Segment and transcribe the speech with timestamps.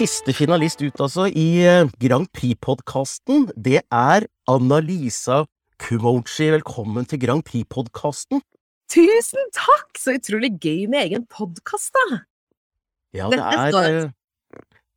[0.00, 5.42] Siste finalist ut, altså, i eh, Grand Prix-podkasten, det er Anna-Lisa
[5.82, 6.46] Kumochi.
[6.54, 8.40] Velkommen til Grand Prix-podkasten.
[8.88, 9.90] Tusen takk!
[10.00, 12.22] Så utrolig gøy med egen podkast, da.
[13.18, 14.08] Ja, det er eh,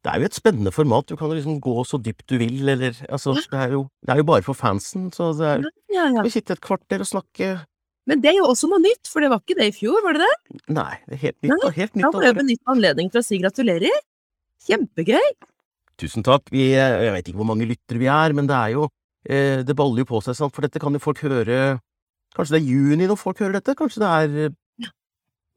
[0.07, 1.09] Det er jo et spennende format.
[1.11, 4.15] Du kan jo liksom gå så dypt du vil, eller Altså, det er jo, det
[4.15, 6.23] er jo bare for fansen, så det er Ja, ja.
[6.23, 7.65] Vi sitter et kvarter og snakker
[8.07, 10.15] Men det er jo også noe nytt, for det var ikke det i fjor, var
[10.15, 10.63] det det?
[10.79, 12.09] Nei, det er helt nytt, Nei, helt Da nytt.
[12.15, 14.01] får jeg benytte anledningen til å si gratulerer.
[14.67, 15.31] Kjempegøy.
[15.99, 16.47] Tusen takk.
[16.53, 18.87] Vi, eh, jeg vet ikke hvor mange lyttere vi er, men det er jo
[19.29, 21.79] eh, Det baller jo på seg, sant, for dette kan jo folk høre
[22.33, 23.75] Kanskje det er juni når folk hører dette?
[23.77, 24.53] Kanskje det er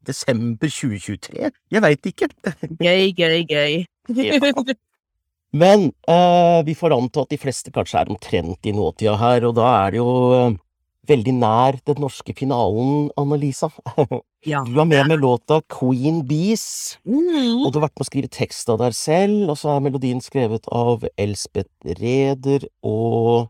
[0.06, 1.48] desember 2023?
[1.72, 2.28] Jeg veit ikke.
[2.84, 3.86] Gøy, gøy, gøy.
[4.12, 4.38] Ja.
[5.56, 9.56] Men uh, vi får anta at de fleste kanskje er omtrent i nåtida her, og
[9.56, 10.10] da er det jo
[11.08, 13.70] veldig nær den norske finalen, Anna-Lisa.
[14.46, 14.60] Ja.
[14.62, 17.00] Du er med med låta Queen Bees.
[17.02, 17.64] Mm.
[17.66, 20.20] Og du har vært med å skrive tekst av deg selv, og så er melodien
[20.22, 23.48] skrevet av Elspeth Reder og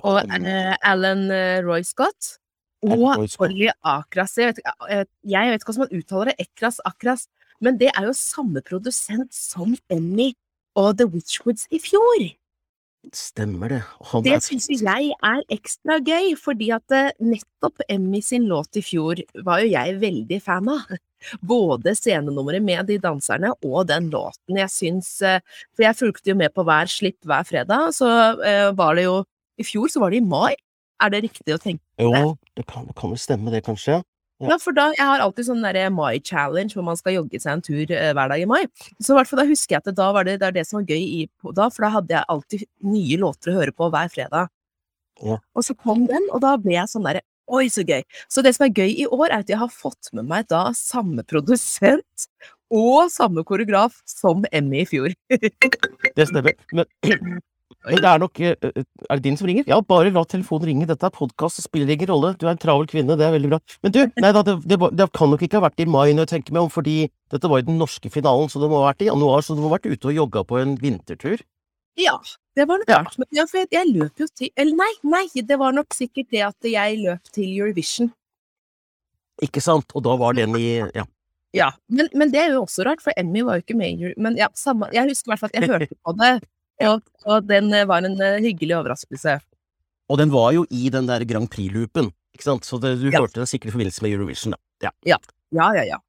[0.00, 2.38] Og uh, Alan eh, Roy Scott.
[2.80, 3.04] Og
[3.44, 4.38] Olli Akras.
[4.40, 6.48] Jeg vet, eh, jeg vet ikke hvordan man uttaler det.
[6.48, 7.28] Ekras, Akras.
[7.60, 10.32] Men det er jo samme produsent som Emmy
[10.74, 12.32] og The Witchwoods i fjor.
[13.10, 13.80] Stemmer det.
[14.12, 18.82] Han Det syns jeg er ekstra gøy, fordi at eh, nettopp Emmy sin låt i
[18.84, 20.92] fjor var jo jeg veldig fan av.
[21.42, 24.58] Både scenenummeret med de danserne og den låten.
[24.58, 25.42] Jeg syns eh,
[25.74, 28.08] For jeg fulgte jo med på hver slipp hver fredag, så
[28.38, 29.18] eh, var det jo
[29.58, 30.54] I fjor så var det i mai.
[31.02, 31.82] Er det riktig å tenke?
[31.98, 33.98] Jo, det kan, det kan vel stemme det, kanskje?
[34.42, 34.58] Ja.
[34.58, 35.62] For da, Jeg har alltid sånn
[35.94, 38.64] mai-challenge hvor man skal jogge seg en tur eh, hver dag i mai.
[39.00, 41.02] Så hvert da husker jeg at da var det, det er det som var gøy
[41.02, 44.50] i, da, for da hadde jeg alltid nye låter å høre på hver fredag.
[45.22, 45.38] Ja.
[45.54, 48.00] Og så kom den, og da ble jeg sånn derre Oi, så gøy!
[48.30, 50.70] Så det som er gøy i år, er at jeg har fått med meg da
[50.78, 52.28] samme produsent
[52.72, 55.12] og samme koreograf som Emmy i fjor.
[55.28, 56.54] Det stemmer.
[56.72, 57.42] Men
[57.88, 59.66] det er nok eh, Er det din som ringer?
[59.66, 60.86] Ja, bare la telefonen ringe.
[60.86, 62.34] Dette er podkast, det spiller ingen rolle.
[62.38, 63.58] Du er en travel kvinne, det er veldig bra.
[63.82, 66.26] Men du, nei da, det, det, det kan nok ikke ha vært i mai når
[66.26, 66.96] jeg tenker meg om, fordi
[67.32, 69.64] dette var jo den norske finalen, så det må ha vært i januar, så du
[69.64, 71.42] må ha vært ute og jogga på en vintertur.
[71.98, 72.16] Ja,
[72.56, 73.02] det var nok Ja.
[73.34, 76.40] Ja, for jeg, jeg løp jo til Eller nei, nei, det var nok sikkert det
[76.46, 78.12] at jeg løp til Eurovision.
[79.42, 79.92] Ikke sant?
[79.96, 81.04] Og da var den i Ja.
[81.52, 84.14] Ja, men, men det er jo også rart, for Emmy var jo ikke med i
[84.16, 86.30] Men ja, samme, jeg husker i hvert fall at jeg hørte på det,
[86.90, 89.38] og, og den eh, var en eh, hyggelig overraskelse.
[90.12, 92.66] Og den var jo i den der Grand Prix-loopen, ikke sant?
[92.68, 93.20] Så det, du Ja.
[93.22, 94.60] hørte det sikkert i forbindelse med Eurovision, da.
[94.88, 94.92] Ja.
[95.06, 95.18] Ja,
[95.52, 95.84] ja, ja.
[95.94, 96.00] ja.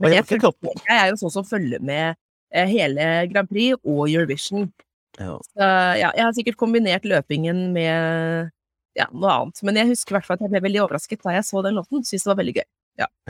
[0.00, 0.54] Men jeg jeg, følger,
[0.88, 2.14] jeg er jo sånn som følger med
[2.54, 4.70] eh, hele Grand Prix og Eurovision.
[5.18, 5.34] Ja.
[5.44, 5.66] Så
[6.00, 8.48] ja, jeg har sikkert kombinert løpingen med
[8.96, 9.60] ja, noe annet.
[9.66, 11.76] Men jeg husker i hvert fall at jeg ble veldig overrasket da jeg så den
[11.76, 12.04] låten.
[12.06, 12.66] Syns det var veldig gøy.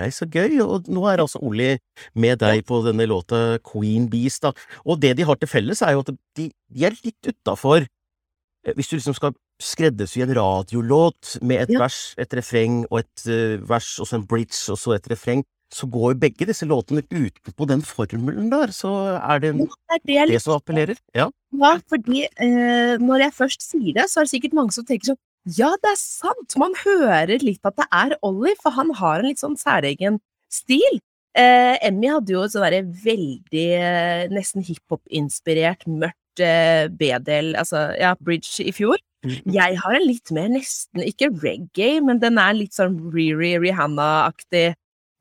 [0.00, 1.74] Nei, så gøy, og nå er altså Olli
[2.14, 4.42] med deg på denne låta Queen Beast.
[4.42, 4.52] da.
[4.86, 8.74] Og det de har til felles, er jo at de, de er litt utafor eh,
[8.74, 11.80] Hvis du liksom skal skreddersy en radiolåt med et Ja.
[11.84, 15.44] vers, et refreng og et uh, vers, og så en bridge, og så et refreng,
[15.70, 20.26] så går jo begge disse låtene utenpå den formelen der, så er det Det er
[20.26, 20.96] det det som appellerer.
[21.14, 21.28] Ja.
[21.52, 25.12] Ja, fordi eh, når jeg først sier det, så er det sikkert mange som tenker
[25.12, 25.20] sånn
[25.56, 26.54] Ja, det er sant!
[26.60, 30.20] Man hører litt at det er Ollie, for han har en litt sånn særegen
[30.52, 31.00] stil.
[31.38, 38.16] Eh, Emmy hadde jo sånn derre veldig eh, nesten hiphop-inspirert, mørkt eh, B-del, altså ja,
[38.20, 39.00] bridge i fjor.
[39.20, 44.70] Jeg har en litt mer nesten, ikke reggae, men den er litt sånn Riri Rihanna-aktig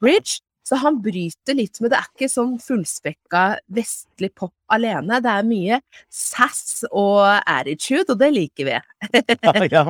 [0.03, 0.39] bridge.
[0.69, 5.17] Så han bryter litt med Det er ikke sånn fullspekka vestlig pop alene.
[5.23, 5.79] Det er mye
[6.13, 8.77] sass og attitude, og det liker vi.
[9.49, 9.85] ja, ja.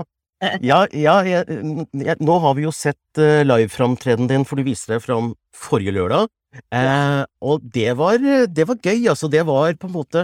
[0.63, 1.61] Ja, ja jeg,
[1.99, 5.91] jeg, nå har vi jo sett uh, liveframtredenen din, for du viste deg fram forrige
[5.95, 6.29] lørdag.
[6.73, 8.17] Eh, og det var,
[8.49, 9.27] det var gøy, altså.
[9.29, 10.23] Det var på en måte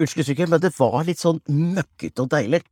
[0.00, 2.62] Unnskyld uttrykket, men det var litt sånn møkkete og deilig.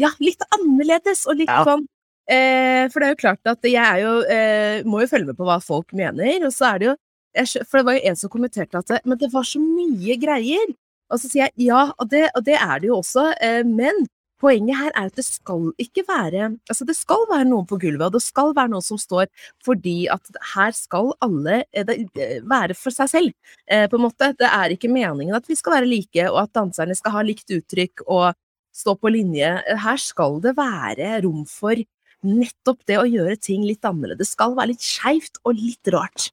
[0.00, 1.64] Ja, litt annerledes, og litt Ja.
[1.66, 1.82] sånn
[2.30, 5.38] eh, For det er jo klart at jeg er jo eh, Må jo følge med
[5.38, 6.94] på hva folk mener, og så er det jo
[7.36, 10.16] jeg, For det var jo en som kommenterte at det, Men det var så mye
[10.20, 10.74] greier.
[11.10, 14.06] Og så sier jeg ja, og det, og det er det jo også, eh, men
[14.42, 18.04] Poenget her er at det skal ikke være Altså, det skal være noen på gulvet,
[18.04, 19.30] og det skal være noen som står
[19.64, 23.32] fordi at her skal alle eh, eh, være for seg selv,
[23.64, 24.32] eh, på en måte.
[24.36, 27.50] Det er ikke meningen at vi skal være like, og at danserne skal ha likt
[27.56, 28.36] uttrykk og
[28.76, 29.56] stå på linje.
[29.82, 31.80] Her skal det være rom for
[32.26, 34.26] nettopp det å gjøre ting litt annerledes.
[34.26, 36.30] Det skal være litt skeivt og litt rart.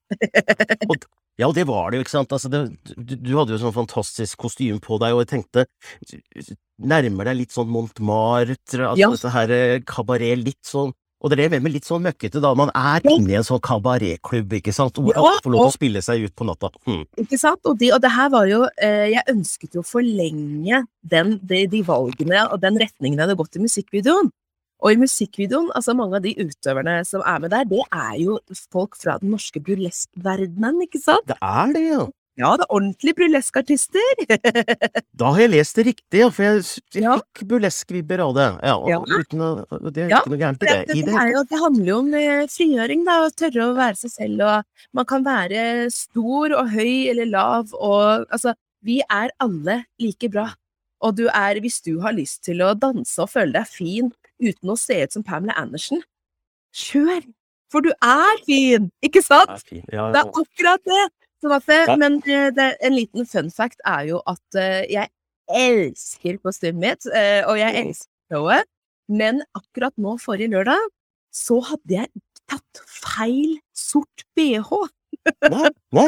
[1.41, 2.33] Ja, og det var det jo, ikke sant.
[2.35, 2.59] Altså, det,
[2.93, 5.65] du, du hadde jo sånn fantastisk kostyme på deg, og jeg tenkte
[6.83, 9.09] Nærmer deg litt sånn Montmartre, altså Ja.
[9.13, 10.91] dette her eh, kabaret, litt sånn
[11.23, 13.13] Og det er litt sånn møkkete da man er Ja.
[13.15, 16.25] inne i en sånn kabaretklubb, ikke sant, hvor Ja, får lov til å spille seg
[16.25, 16.69] ut på natta.
[16.85, 17.05] Hmm.
[17.17, 17.61] Ikke sant?
[17.65, 21.65] Og, de, og det her var jo eh, Jeg ønsket jo å forlenge den, de,
[21.67, 24.29] de valgene og den retningen jeg hadde gått i musikkvideoen.
[24.83, 28.37] Og i musikkvideoen, altså mange av de utøverne som er med der, det er jo
[28.73, 31.25] folk fra den norske burleskverdenen, ikke sant?
[31.31, 32.03] Det er det, ja.
[32.41, 34.23] Ja, det er ordentlige burleskartister.
[35.21, 36.63] Da har jeg lest det riktig, for jeg,
[36.97, 37.17] jeg Ja.
[37.21, 38.47] fikk burleskvibber av det.
[38.65, 38.97] Ja, og, Ja.
[39.21, 39.49] Uten å,
[39.93, 40.95] det er Ja, ikke noe gærent i det, det.
[40.97, 41.13] Det, det.
[41.21, 43.19] er jo, det handler jo om eh, frigjøring, da.
[43.27, 44.41] Å tørre å være seg selv.
[44.49, 45.63] Og man kan være
[45.93, 47.69] stor og høy eller lav.
[47.77, 50.49] Og altså, vi er alle like bra.
[51.05, 54.09] Og du er, hvis du har lyst til å danse og føle deg fin
[54.43, 56.03] uten å se ut som Pamela Andersen,
[56.75, 57.23] kjør!
[57.73, 59.49] For du er fin, ikke sant?
[59.49, 59.87] Er fint.
[59.89, 61.03] Ja, Det er akkurat det!
[61.43, 61.95] Sånn at Ja.
[61.99, 65.09] Men eh, det, en liten fun fact er jo at uh, jeg
[65.51, 68.69] elsker kostymet mitt, uh, og jeg elsker showet,
[69.11, 70.85] men akkurat nå forrige lørdag
[71.33, 74.71] så hadde jeg tatt feil sort bh.
[75.51, 76.07] Nei, nei.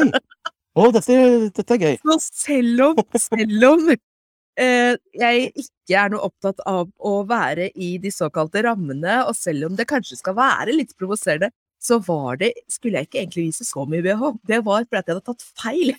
[0.76, 1.14] Å, dette,
[1.56, 1.94] dette er gøy.
[2.04, 3.86] Så selv om, selv om
[4.56, 9.76] jeg ikke er noe opptatt av å være i de såkalte rammene, og selv om
[9.76, 11.50] det kanskje skal være litt provoserende,
[11.82, 14.32] så var det, skulle jeg ikke egentlig vise så mye BH.
[14.48, 15.92] Det var fordi jeg hadde tatt feil.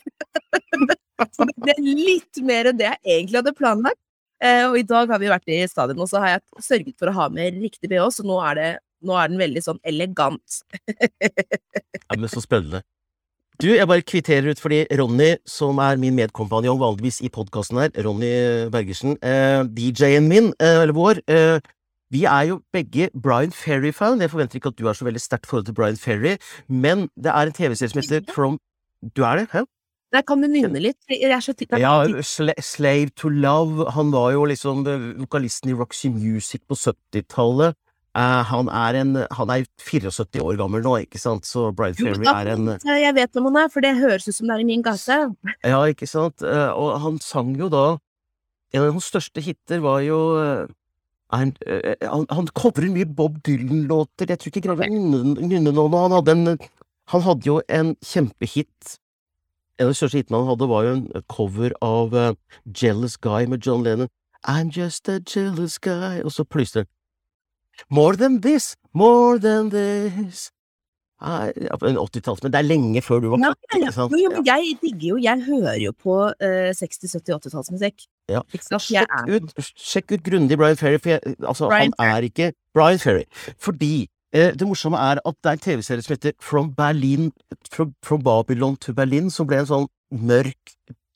[1.67, 4.01] det er litt mer enn det jeg egentlig hadde planlagt.
[4.43, 7.09] Eh, og i dag har vi vært i stadion, og så har jeg sørget for
[7.09, 8.67] å ha med riktig BH, så nå er, det,
[9.07, 10.61] nå er den veldig sånn elegant.
[12.07, 12.79] Ja, men så spennende.
[13.57, 17.89] Du, jeg bare kvitterer ut fordi Ronny, som er min medkompanjong vanligvis i podkasten her,
[18.05, 18.29] Ronny
[18.73, 21.57] Bergersen, eh, DJ-en min, eh, eller vår, eh,
[22.13, 24.21] vi er jo begge Brian Ferry-fan.
[24.21, 26.37] Jeg forventer ikke at du har så veldig sterkt forhold til Brian Ferry,
[26.69, 28.59] men det er en TV-serie som heter From
[29.15, 29.47] Du er det?
[29.51, 29.65] Hæ?
[30.13, 30.97] Der kan du nynne litt.
[31.09, 33.91] Jeg er så titt- Ja, sl Slave to Love.
[33.91, 37.75] Han var jo liksom eh, vokalisten i Roxy Music på 70-tallet.
[38.17, 42.15] Eh, han er en Han er 74 år gammel nå, ikke sant, så Brian Jo,
[42.15, 44.63] Ferry er en Jeg vet hvem han er, for det høres ut som det er
[44.63, 45.19] i min gate.
[45.61, 46.41] Ja, ikke sant?
[46.41, 47.85] Eh, Og han sang jo da
[48.73, 50.65] En av hans største hiter var jo eh,
[51.29, 51.51] han,
[52.31, 54.29] han, covrer mye Bob Dylan-låter.
[54.31, 56.57] Jeg tror ikke jeg greier å nynne noen, Han hadde en
[57.11, 58.97] Han hadde jo en kjempehit.
[59.77, 62.31] En av de største hitene han hadde, var jo en cover av uh,
[62.65, 64.09] Jealous Guy med John Lennon.
[64.47, 66.23] I'm just a jealous guy.
[66.23, 66.87] Og så plystrer.
[67.89, 70.51] More than this, more than this.
[71.17, 74.13] En 80-talls, men det er lenge før du var Ja, ikke sant?
[74.13, 78.05] Jo, men jeg digger jo Jeg hører jo på uh, 60-, 70-, 80-tallsmusikk.
[78.29, 78.43] Ja.
[78.53, 83.01] Sjekk ut, sjekk ut grundig Brian Ferry, for jeg, altså, Brian han er ikke Brian
[83.01, 83.25] Ferry.
[83.57, 87.31] Fordi eh, det morsomme er at det er en TV-serie som heter From Berlin
[87.71, 90.75] From, From Babylon to Berlin, som ble en sånn mørk,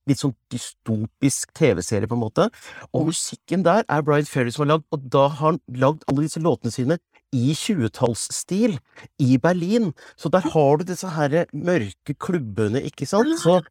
[0.09, 2.47] litt sånn dystopisk TV-serie, på en måte.
[2.93, 6.25] Og musikken der er Brian Ferry som har lagd, og da har han lagd alle
[6.25, 6.97] disse låtene sine
[7.31, 8.77] i 20-tallsstil
[9.21, 9.91] i Berlin.
[10.17, 13.37] Så der har du disse her mørke klubbene, ikke sant?
[13.39, 13.61] Så,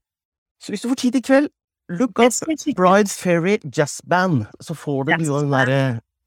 [0.62, 1.50] så hvis du får tid i kveld,
[1.90, 2.32] look up.
[2.78, 5.80] Brian Ferry Jazz Band, så får du jo den derre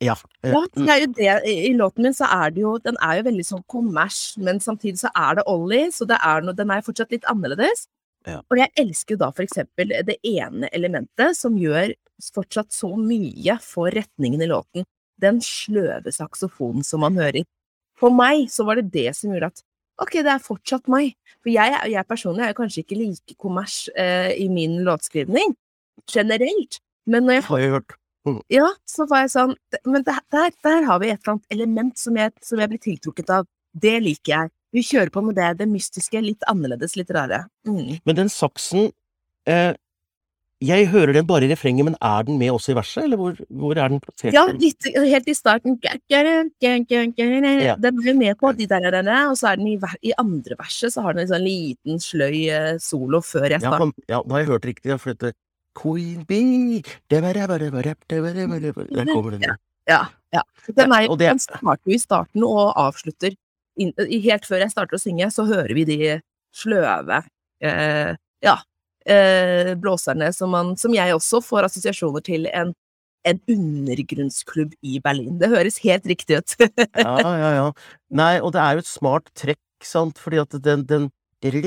[0.04, 0.18] Ja.
[0.44, 1.54] eh, Ja, mm, det er jo det.
[1.70, 5.00] I låten min så er det jo Den er jo veldig sånn kommers, men samtidig
[5.00, 7.88] så er det Ollie, så det er noe, den er fortsatt litt annerledes.
[8.28, 8.40] Ja.
[8.48, 11.92] Og jeg elsker jo da for eksempel det ene elementet som gjør
[12.34, 14.88] fortsatt så mye for retningen i låten.
[15.20, 17.44] Den sløve saksofonen som man hører.
[18.00, 19.64] For meg så var det det som gjorde at
[20.02, 21.14] ok, det er fortsatt meg.
[21.44, 25.54] For jeg, jeg personlig er jo kanskje ikke like kommers eh, i min låtskrivning
[26.10, 27.96] generelt, men når jeg har jeg hørt.
[28.52, 29.54] ja, så var jeg sånn
[29.86, 32.82] Men der, der, der har vi et eller annet element som jeg, som jeg blir
[32.82, 33.48] tiltrukket av.
[33.74, 34.54] Det liker jeg.
[34.74, 37.44] Vi kjører på med det, det mystiske, litt annerledes, litt rare.
[37.70, 38.00] Mm.
[38.06, 38.88] Men den saksen
[39.50, 39.74] eh,
[40.64, 43.36] Jeg hører den bare i refrenget, men er den med også i verset, eller hvor,
[43.52, 44.32] hvor er den plassert?
[44.34, 45.76] Ja, litt, helt i starten
[47.68, 47.76] Ja.
[47.84, 48.88] Den er jo med på de der,
[49.28, 49.78] og så er den i,
[50.08, 53.74] i andre verset, så har den en sånn liten, sløy eh, solo før jeg Ja,
[53.76, 53.92] starter.
[54.08, 55.34] ja, da har jeg hørt riktig, for dette
[55.76, 57.26] Queen Bee Der
[59.12, 59.42] kommer den.
[59.88, 60.06] ja.
[60.34, 60.42] Ja.
[60.72, 63.36] Den, er, den starter jo i starten og avslutter.
[63.78, 65.98] Helt før jeg starter å synge, så hører vi de
[66.54, 67.24] sløve
[67.64, 68.14] eh,
[68.46, 68.56] ja,
[69.10, 72.74] eh, blåserne som, man, som jeg også får assosiasjoner til en,
[73.28, 75.40] en undergrunnsklubb i Berlin.
[75.42, 76.56] Det høres helt riktig ut.
[77.00, 77.68] Ja, ja, ja.
[78.14, 81.10] Nei, og det er jo et smart trekk, sant, fordi at den, den
[81.44, 81.60] Den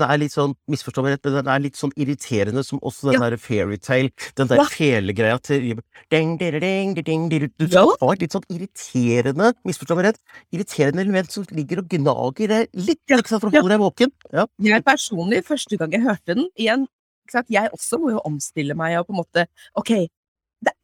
[0.00, 3.20] er litt sånn, misforstå meg rett, men den er litt sånn irriterende som også den
[3.20, 3.30] Ja.
[3.30, 7.84] der fairytale, den der felegreia til ding, ding, ding, Du Ja.
[8.00, 10.20] har litt sånn irriterende, misforstå meg rett,
[10.52, 14.12] irriterende element som ligger og gnager deg litt, ikke sant, for å holde deg våken.
[14.32, 14.46] Ja.
[14.60, 16.86] Jeg personlig, første gang jeg hørte den, igjen,
[17.26, 20.08] ikke sant, jeg også må jo omstille meg og på en måte Ok,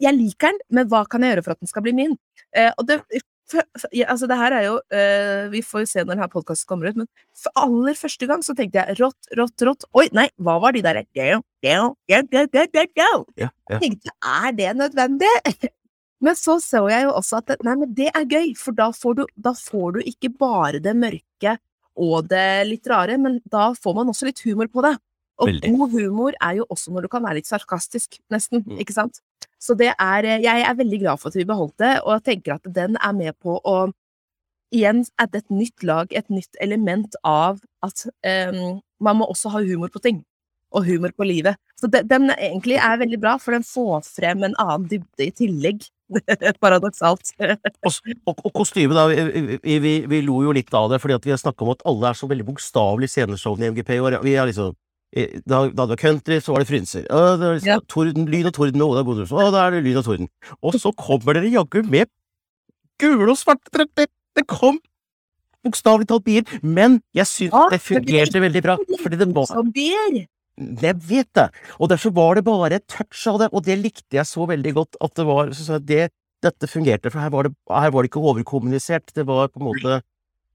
[0.01, 2.19] jeg liker den, men hva kan jeg gjøre for at den skal bli min?
[2.55, 3.01] Eh, og det,
[3.55, 7.01] ja, altså det her er jo uh, Vi får se når denne podkasten kommer ut,
[7.03, 9.87] men for aller første gang så tenkte jeg rått, rått, rått.
[9.97, 11.05] Oi, nei, hva var de derre?
[11.19, 11.41] Ja,
[13.41, 13.51] ja.
[13.75, 15.35] Jeg tenkte, er det nødvendig?
[16.21, 18.91] Men så så jeg jo også at det, nei, men det er gøy, for da
[18.93, 21.55] får, du, da får du ikke bare det mørke
[22.01, 24.93] og det litt rare, men da får man også litt humor på det.
[25.41, 25.71] Og Veldig.
[25.73, 28.79] god humor er jo også når du kan være litt sarkastisk, nesten, Mm.
[28.83, 29.21] ikke sant?
[29.61, 32.25] Så det er, eh, jeg er veldig glad for at vi beholdt det, og jeg
[32.29, 33.91] tenker at den er med på å
[34.73, 38.07] igjen adde et nytt lag, et nytt element av at
[38.53, 40.25] um, man må også ha humor på ting.
[40.71, 41.59] Og humor på livet.
[41.75, 45.33] Så de, den egentlig er veldig bra, for den får frem en annen dybde i
[45.35, 45.89] tillegg.
[46.63, 47.33] Paradoksalt.
[47.41, 47.97] Og,
[48.31, 49.09] og, og kostyme, da.
[49.11, 51.83] Vi, vi, vi, lo jo litt av det, fordi at vi har snakka om at
[51.91, 54.21] alle er så veldig bokstavelige i sceneshowene i MGP i år.
[54.23, 54.77] Vi er liksom
[55.11, 57.03] da, da det var country, så var det frynser.
[57.09, 57.79] Det liksom, Ja.
[57.89, 59.33] torden, lyn og torden med Oda Godhus.
[59.33, 60.29] Og da er det lyn og torden.
[60.63, 62.07] Og så kommer dere jaggu med
[63.01, 64.07] gule og svarte drakter!
[64.37, 64.79] Det kom
[65.67, 66.45] bokstavelig talt bier.
[66.63, 68.77] Men jeg syns Ja, det fungerte veldig bra.
[69.03, 69.47] Fordi det var!
[70.61, 71.49] Jeg vet det!
[71.81, 74.75] Og derfor var det bare et touch av det, og det likte jeg så veldig
[74.75, 74.97] godt.
[75.01, 78.09] At det var så, så det, Dette fungerte, for her var, det, her var det
[78.09, 79.13] ikke overkommunisert.
[79.13, 80.01] Det var på en måte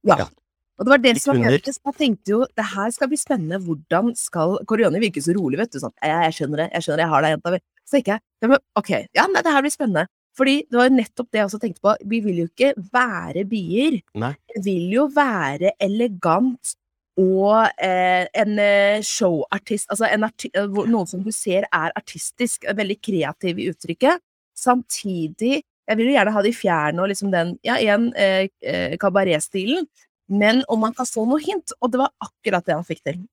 [0.06, 0.16] Ja.
[0.18, 0.26] Ja.
[0.75, 1.79] Og det var det som var gøyest.
[1.79, 3.62] Jeg tenkte jo det her skal bli spennende.
[3.63, 5.79] Hvordan skal Koriani virke så rolig, vet du.
[5.84, 7.62] Sånn, jeg, jeg skjønner det, jeg skjønner det, jeg har deg, jenta mi.
[7.86, 10.08] Så tenker jeg ja, men, ok, ja, nei, det her blir spennende.
[10.36, 11.94] Fordi det var jo nettopp det jeg også tenkte på.
[12.12, 14.01] Vi vil jo ikke være bier.
[14.20, 14.34] Nei.
[14.58, 16.75] Vi vil jo være elegant
[17.15, 22.75] og eh, en eh, showartist, altså en eh, noen som du ser er artistisk, er
[22.75, 24.24] veldig kreativ i uttrykket.
[24.55, 28.96] Samtidig Jeg vil jo gjerne ha de fjerne og liksom den, ja, igjen, eh, eh,
[28.98, 29.86] kabaretstilen.
[30.32, 33.24] Men om man kan få noe hint, og det var akkurat det han fikk til.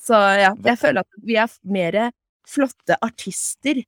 [0.00, 1.98] Så ja, jeg føler at vi er mer
[2.48, 3.82] flotte artister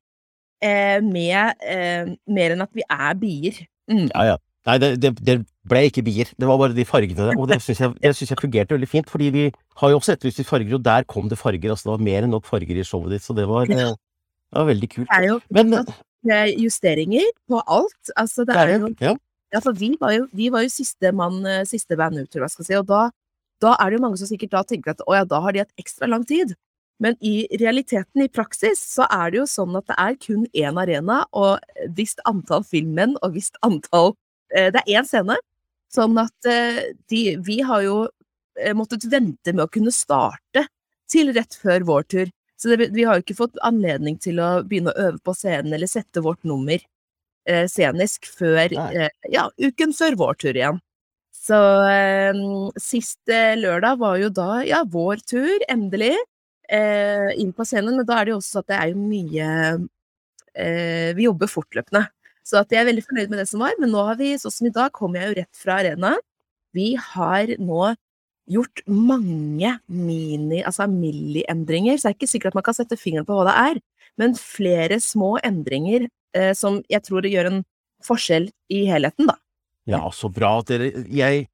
[0.62, 3.62] eh, med eh, mer enn at vi er bier.
[3.90, 4.08] Mm.
[4.10, 4.40] Ja, ja.
[4.62, 5.34] Nei, det, det, det
[5.66, 6.28] ble ikke bier.
[6.38, 7.38] Det var bare de fargene der.
[7.40, 9.48] Og det syns jeg, jeg, synes jeg fungerte veldig fint, fordi vi
[9.80, 11.74] har jo også etterlyst farger, og der kom det farger.
[11.74, 14.60] Altså, det var mer enn nok farger i showet ditt, så det var, eh, det
[14.60, 15.10] var veldig kult.
[15.10, 18.14] Det er jo Men eh, justeringer på alt.
[18.16, 18.94] Altså, det er jo.
[19.02, 19.16] Ja.
[19.52, 22.46] Ja, for vi var jo, vi var jo siste mann, eh, siste band ut, tror
[22.46, 23.02] jeg skal si, og da,
[23.60, 25.60] da er det jo mange som sikkert da tenker at å ja, da har de
[25.64, 26.54] hatt ekstra lang tid.
[27.02, 30.78] Men i realiteten, i praksis, så er det jo sånn at det er kun én
[30.80, 31.60] arena og
[31.98, 34.14] visst antall filmmenn og visst antall
[34.54, 35.36] eh, Det er én scene.
[35.92, 37.96] Sånn at eh, de Vi har jo
[38.76, 40.66] måttet vente med å kunne starte
[41.10, 42.32] til rett før vår tur.
[42.60, 45.72] Så det, vi har jo ikke fått anledning til å begynne å øve på scenen
[45.72, 46.84] eller sette vårt nummer
[47.48, 50.80] eh, scenisk før eh, ja, uken før vår tur igjen.
[51.42, 51.58] Så
[51.90, 52.42] eh,
[52.80, 56.14] sist lørdag var jo da ja, vår tur, endelig,
[56.70, 57.98] eh, inn på scenen.
[57.98, 59.48] Men da er det jo også at det er jo mye
[60.54, 62.06] eh, Vi jobber fortløpende.
[62.46, 63.74] Så at jeg er veldig fornøyd med det som var.
[63.80, 66.16] Men nå har vi, sånn som i dag, kommer jeg jo rett fra arena.
[66.74, 67.92] Vi har nå
[68.50, 73.26] gjort mange mini, altså milliendringer, så det er ikke sikkert at man kan sette fingeren
[73.28, 73.80] på hva det er,
[74.20, 77.64] men flere små endringer eh, som jeg tror gjør en
[78.04, 79.36] forskjell i helheten, da.
[79.86, 81.48] Ja, så bra at dere Jeg,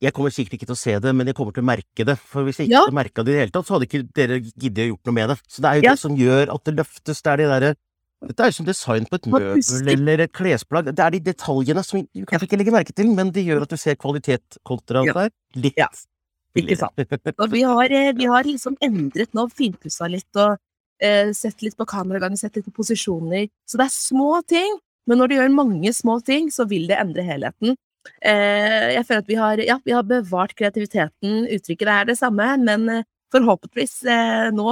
[0.00, 2.16] jeg kommer sikkert ikke til å se det, men jeg kommer til å merke det.
[2.18, 2.84] For hvis jeg ikke Ja.
[2.86, 5.14] hadde merka det i det hele tatt, så hadde ikke dere giddet å gjort noe
[5.14, 5.38] med det.
[5.48, 5.90] Så det er jo Ja.
[5.92, 7.22] det som gjør at det løftes.
[7.22, 7.74] Det er de derre
[8.20, 10.86] Dette er jo som design på et møbel eller et klesplagg.
[10.92, 13.68] Det er de detaljene som du kanskje ikke legger merke til, men de gjør at
[13.68, 15.12] du ser kvalitet kontra Ja.
[15.12, 15.30] det er
[15.62, 15.86] litt Ja.
[16.56, 16.98] Ikke sant.
[17.38, 20.58] Og vi har, eh, vi har liksom endret nå, finpussa litt og
[21.02, 23.48] eh, sett litt på kameragangen, sett litt på posisjoner.
[23.68, 24.78] Så det er små ting,
[25.08, 27.76] men når du gjør mange små ting, så vil det endre helheten.
[28.24, 32.50] Eh, jeg føler at vi har, ja, vi har bevart kreativiteten, uttrykket er det samme,
[32.64, 34.70] men eh, forhåpentligvis eh, nå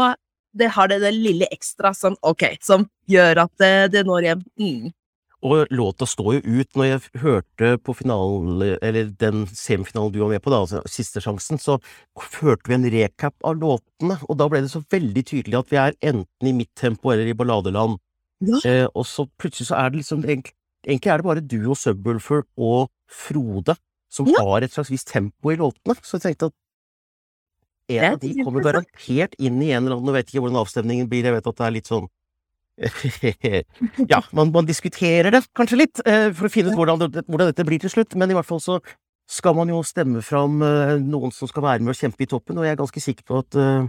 [0.56, 4.45] det har det det lille ekstra som okay, som gjør at det, det når hjem.
[4.61, 4.95] Mm.
[5.45, 6.71] Og låta står jo ut.
[6.76, 11.21] Når jeg hørte på finalen, eller den semifinalen du var med på, da, altså Siste
[11.21, 11.76] sjansen, så
[12.40, 15.76] hørte vi en recap av låtene, og da ble det så veldig tydelig at vi
[15.83, 17.99] er enten i midttempo eller i balladeland.
[18.40, 18.61] Ja.
[18.64, 20.52] Eh, og så plutselig så er det liksom egentlig,
[20.87, 23.76] egentlig er det bare du og Subwoolfer og Frode
[24.12, 24.40] som Ja.
[24.40, 25.97] har et slags visst tempo i låtene.
[26.02, 26.57] Så jeg tenkte at
[27.88, 31.09] en av de kommer garantert inn i en eller annen Nå vet ikke hvordan avstemningen
[31.09, 32.09] blir, jeg vet at det er litt sånn
[34.12, 37.50] ja, man, man diskuterer det kanskje litt, eh, for å finne ut hvordan, det, hvordan
[37.52, 38.80] dette blir til slutt, men i hvert fall så
[39.26, 42.59] skal man jo stemme fram eh, noen som skal være med og kjempe i toppen,
[42.61, 43.88] og jeg er ganske sikker på at, eh,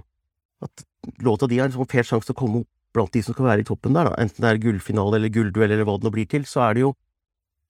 [0.65, 0.85] at
[1.23, 3.45] låta di har en sånn fair sjanse til å komme opp blant de som skal
[3.51, 4.15] være i toppen der, da.
[4.23, 6.87] Enten det er gullfinale eller gullduell eller hva det nå blir til, så er det
[6.87, 6.95] jo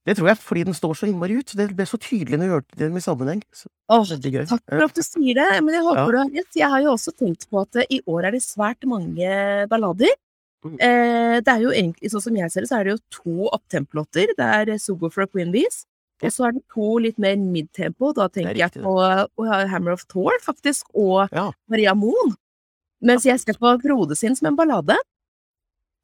[0.07, 1.49] Det tror jeg, fordi den står så innmari ut.
[1.51, 3.41] Det ble så tydelig når du hørte det med sammenheng.
[3.51, 4.05] Så, Åh.
[4.47, 6.05] Takk for at du sier det, men jeg håper Ja.
[6.07, 6.55] du har rett.
[6.55, 10.15] Jeg har jo også tenkt på at i år er det svært mange ballader.
[10.65, 10.77] Mm.
[10.81, 13.51] Eh, det er jo egentlig, sånn som jeg ser det, så er det jo to
[13.53, 14.33] opptemplåter.
[14.37, 15.85] Det er Sugo for a Queen Bees.
[16.23, 18.09] Og så er det to litt mer midtempo.
[18.17, 18.95] Da tenker jeg på
[19.69, 21.51] Hammer of Thor, faktisk, og Ja.
[21.69, 22.35] Maria Moen.
[23.01, 24.97] Mens jeg skal på Frode sin som en ballade.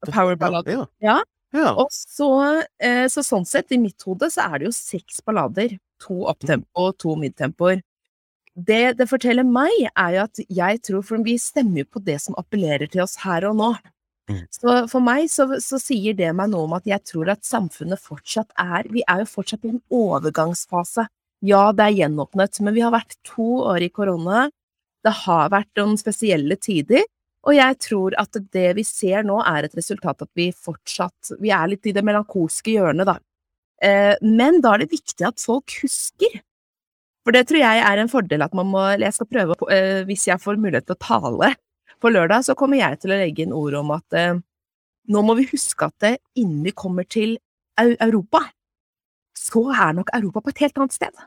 [0.05, 0.75] Powerballade.
[0.75, 0.85] Ja.
[1.01, 1.23] Ja.
[1.53, 1.71] ja.
[1.73, 5.79] Og så, eh, så sånn sett, i mitt hode, så er det jo seks ballader.
[6.05, 7.81] To opptempo og to midtempoer.
[8.53, 12.19] Det det forteller meg, er jo at jeg tror For vi stemmer jo på det
[12.21, 13.71] som appellerer til oss her og nå.
[14.31, 14.43] Mm.
[14.55, 17.99] Så for meg så, så sier det meg noe om at jeg tror at samfunnet
[17.99, 21.07] fortsatt er Vi er jo fortsatt i en overgangsfase.
[21.43, 24.45] Ja, det er gjenåpnet, men vi har vært to år i korona.
[25.03, 27.03] Det har vært noen spesielle tider.
[27.43, 31.51] Og jeg tror at det vi ser nå, er et resultat at vi fortsatt Vi
[31.51, 33.17] er litt i det melankolske hjørnet, da.
[33.83, 36.39] Eh, men da er det viktig at folk husker.
[37.23, 40.27] For det tror jeg er en fordel at man må Jeg skal prøve, eh, hvis
[40.31, 41.53] jeg får mulighet til å tale
[42.03, 44.41] på lørdag, så kommer jeg til å legge inn ord om at eh,
[45.11, 47.37] nå må vi huske at det, innen vi kommer til
[47.79, 48.43] Eu Europa,
[49.33, 51.23] så er nok Europa på et helt annet sted.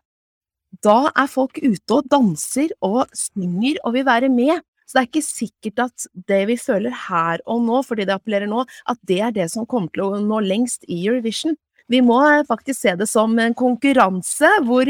[0.85, 4.62] Da er folk ute og danser og synger og vil være med.
[4.87, 8.50] Så det er ikke sikkert at det vi føler her og nå, fordi det appellerer
[8.50, 11.56] nå, at det er det som kommer til å nå lengst i Eurovision.
[11.90, 14.88] Vi må faktisk se det som en konkurranse hvor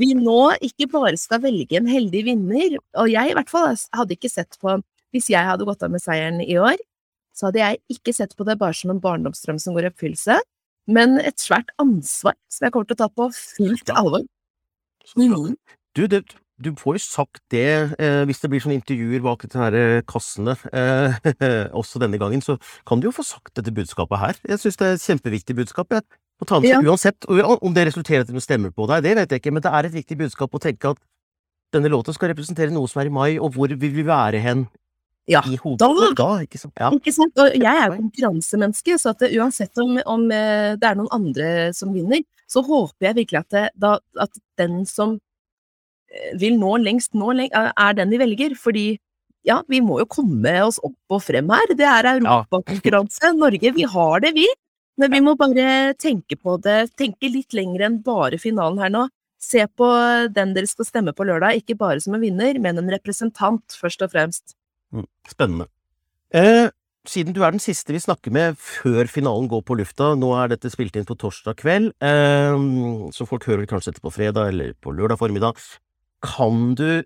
[0.00, 2.76] vi nå ikke bare skal velge en heldig vinner.
[3.00, 4.78] Og jeg i hvert fall hadde ikke sett på
[5.14, 6.76] Hvis jeg hadde gått av med seieren i år,
[7.36, 10.40] så hadde jeg ikke sett på det bare som en barndomsdrøm som går i oppfyllelse,
[10.88, 14.26] men et svært ansvar som jeg kommer til å ta på fullt alvor.
[15.16, 15.54] Mm.
[15.96, 16.22] Du, det,
[16.60, 20.00] du får jo sagt det, eh, hvis det blir sånne intervjuer bak disse her eh,
[20.08, 21.18] kassene, eh,
[21.80, 24.40] også denne gangen, så kan du jo få sagt dette budskapet her.
[24.48, 26.04] Jeg synes det er et kjempeviktig budskap, jeg.
[26.38, 29.16] Å ta med seg, uansett, om det resulterer til at de stemmer på deg, det
[29.18, 31.00] vet jeg ikke, men det er et viktig budskap å tenke at
[31.74, 34.68] denne låten skal representere noe som er i mai, og hvor vil vi være hen
[35.28, 36.74] Ja, i hodet da- da, ikke sant?
[36.80, 36.90] Ja.
[36.96, 37.36] Ikke sant?
[37.38, 41.48] Og jeg er konkurransemenneske, så at det, uansett om, om eh, det er noen andre
[41.76, 45.18] som vinner, så håper jeg virkelig at, det, da, at den som
[46.08, 48.56] eh, vil nå lengst, nå lengst, er er den de velger.
[48.56, 48.86] Fordi
[49.44, 51.74] ja, vi må jo komme oss opp og frem her.
[51.76, 53.34] Det er europakonkurranse.
[53.36, 54.48] Norge, vi har det, vi.
[54.98, 59.04] Men vi må bare tenke på det, tenke litt lenger enn bare finalen her nå.
[59.38, 59.86] Se på
[60.34, 64.02] den dere skal stemme på lørdag, ikke bare som en vinner, men en representant, først
[64.02, 64.56] og fremst.
[64.94, 65.68] Mm, Spennende.
[66.34, 66.68] Eh,
[67.08, 70.52] siden du er den siste vi snakker med før finalen går på lufta, nå er
[70.52, 72.56] dette spilt inn på torsdag kveld, eh,
[73.14, 75.60] så folk hører kanskje etter på fredag eller på lørdag formiddag,
[76.24, 77.02] kan du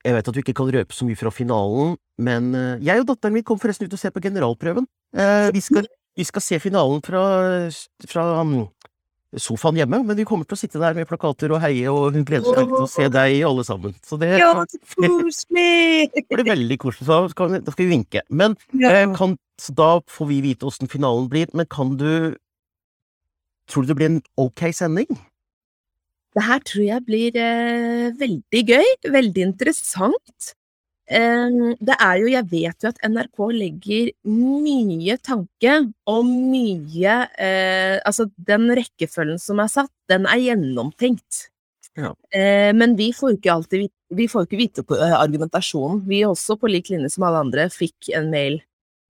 [0.00, 3.08] jeg vet at du ikke kan røpe så mye fra finalen, men eh, jeg og
[3.10, 4.86] datteren min kom forresten ut og se på generalprøven.
[5.12, 7.24] Eh, vi, skal, vi skal se finalen fra,
[8.08, 8.62] fra um,
[9.38, 12.24] sofaen hjemme, men vi kommer til å sitte der med plakater og heie, og hun
[12.26, 13.94] gleder seg til å se deg alle sammen.
[14.06, 14.50] Så det Ja,
[14.96, 16.10] koselig!
[16.34, 18.24] blir veldig koselig, så da skal vi, da skal vi vinke.
[18.30, 18.90] Men Ja.
[18.90, 22.36] eh, kan, så da får vi vite åssen finalen blir, men kan du
[23.70, 25.06] Tror du det blir en ok sending?
[26.34, 30.54] Det her tror jeg blir eh, veldig gøy, veldig interessant.
[31.10, 35.72] Det er jo, jeg vet jo at NRK legger mye tanke
[36.06, 41.48] og mye eh, Altså, den rekkefølgen som er satt, den er gjennomtenkt.
[41.98, 42.12] Ja.
[42.30, 46.04] Eh, men vi får jo ikke alltid vi får ikke vite på eh, argumentasjonen.
[46.10, 48.60] Vi også, på lik linje som alle andre, fikk en mail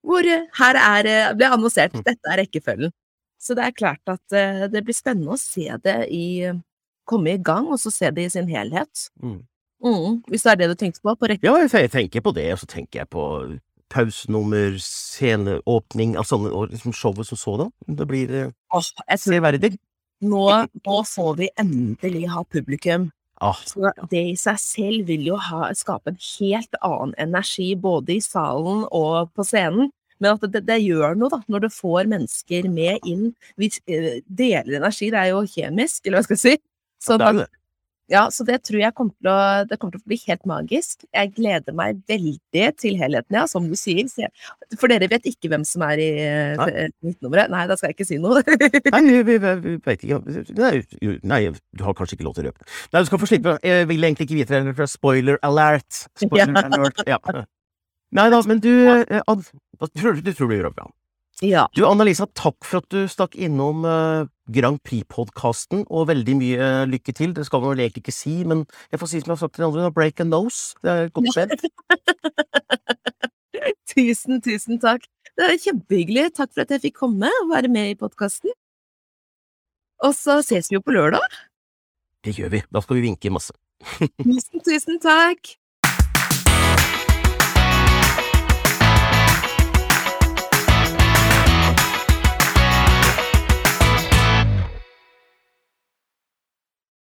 [0.03, 2.03] hvor eh, her er, eh, ble annonsert Mm.
[2.09, 2.93] dette er rekkefølgen.
[3.41, 6.51] Så det er klart at eh, det blir spennende å se det i
[7.07, 9.09] komme i gang, og så se det i sin helhet.
[9.23, 9.43] Mm.
[9.83, 11.15] Mm, hvis det er det du tenkte på?
[11.19, 11.47] på rekke.
[11.47, 13.25] Ja, jeg, tenker på det, og så tenker jeg på
[13.93, 16.39] pausenummer, sceneåpning, altså
[16.71, 17.73] liksom showet som sådan.
[17.99, 19.77] Det blir tror severdig.
[20.23, 20.45] nå,
[20.87, 23.11] nå får vi endelig ha publikum.
[23.43, 28.15] Ah, Så det i seg selv vil jo ha, skape en helt annen energi, både
[28.15, 29.91] i salen og på scenen.
[30.23, 33.33] Men at det, det gjør noe, da, når du får mennesker med inn.
[33.59, 36.55] Vi eh, deler energi, det er jo kjemisk, eller hva skal jeg si.
[37.03, 37.49] Så det er det.
[38.13, 39.37] Ja, så det tror jeg kommer til å,
[39.71, 41.07] det kommer til å bli helt magisk.
[41.17, 44.05] Jeg gleder meg veldig til helheten, ja, som du sier.
[44.21, 46.69] Jeg- For dere vet ikke hvem som er i eh, Nei.
[46.85, 47.51] eh, midtnummeret?
[47.53, 48.45] Nei, da skal jeg ikke si noe.
[48.95, 51.41] Nei, vi, vi, vet ikke nei,
[51.77, 52.71] du har kanskje ikke lov til å røpe det.
[52.93, 53.57] Nei, du skal få slippe.
[53.65, 56.05] Jeg vil egentlig ikke vite det, for spoiler alert.
[56.21, 56.69] Spoiler Ja.
[56.69, 57.45] alert, ja.
[58.13, 59.47] Nei da, men du, eh, Ad,
[59.97, 60.91] tror du, du tror du gjør det bra.
[61.43, 61.67] Ja.
[61.75, 66.83] Du, Annalisa, takk for at du stakk innom eh, Grand Prix-podkasten, og veldig mye eh,
[66.91, 67.31] lykke til.
[67.37, 68.59] Det skal man vel egentlig ikke si, men
[68.93, 70.61] jeg får si som jeg har sagt til de andre, break a nose.
[70.83, 71.51] Det er godt spill.
[73.93, 75.03] Tusen, tusen takk.
[75.37, 76.31] Det er kjempehyggelig.
[76.37, 78.51] Takk for at jeg fikk komme og være med i podkasten.
[80.03, 81.25] Og så ses vi jo på lørdag.
[82.25, 82.63] Det gjør vi.
[82.71, 83.55] Da skal vi vinke masse.
[84.23, 85.43] Tusen, tusen takk.